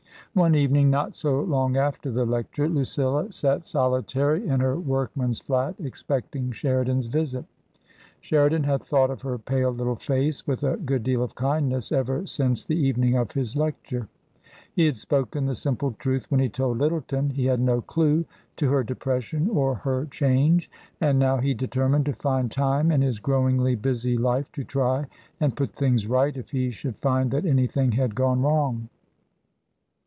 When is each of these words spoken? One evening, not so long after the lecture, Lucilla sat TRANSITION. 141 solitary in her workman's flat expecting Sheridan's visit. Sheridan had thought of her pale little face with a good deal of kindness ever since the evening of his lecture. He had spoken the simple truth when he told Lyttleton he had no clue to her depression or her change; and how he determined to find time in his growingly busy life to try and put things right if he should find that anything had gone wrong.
One 0.33 0.55
evening, 0.55 0.89
not 0.89 1.13
so 1.13 1.41
long 1.41 1.75
after 1.75 2.09
the 2.09 2.23
lecture, 2.25 2.69
Lucilla 2.69 3.33
sat 3.33 3.65
TRANSITION. 3.65 3.81
141 3.81 4.07
solitary 4.45 4.47
in 4.53 4.61
her 4.61 4.79
workman's 4.79 5.41
flat 5.41 5.75
expecting 5.83 6.53
Sheridan's 6.53 7.07
visit. 7.07 7.43
Sheridan 8.21 8.63
had 8.63 8.81
thought 8.81 9.09
of 9.11 9.23
her 9.23 9.37
pale 9.37 9.71
little 9.71 9.97
face 9.97 10.47
with 10.47 10.63
a 10.63 10.77
good 10.77 11.03
deal 11.03 11.21
of 11.21 11.35
kindness 11.35 11.91
ever 11.91 12.25
since 12.25 12.63
the 12.63 12.77
evening 12.79 13.17
of 13.17 13.33
his 13.33 13.57
lecture. 13.57 14.07
He 14.73 14.85
had 14.85 14.95
spoken 14.95 15.47
the 15.47 15.53
simple 15.55 15.95
truth 15.99 16.27
when 16.31 16.39
he 16.39 16.47
told 16.47 16.77
Lyttleton 16.77 17.31
he 17.31 17.47
had 17.47 17.59
no 17.59 17.81
clue 17.81 18.23
to 18.55 18.69
her 18.69 18.85
depression 18.85 19.49
or 19.49 19.75
her 19.75 20.05
change; 20.05 20.71
and 21.01 21.21
how 21.21 21.39
he 21.39 21.53
determined 21.53 22.05
to 22.05 22.13
find 22.13 22.49
time 22.49 22.89
in 22.89 23.01
his 23.01 23.19
growingly 23.19 23.75
busy 23.75 24.15
life 24.17 24.49
to 24.53 24.63
try 24.63 25.07
and 25.41 25.57
put 25.57 25.71
things 25.73 26.07
right 26.07 26.37
if 26.37 26.51
he 26.51 26.71
should 26.71 26.95
find 26.99 27.31
that 27.31 27.45
anything 27.45 27.91
had 27.91 28.15
gone 28.15 28.41
wrong. 28.41 28.87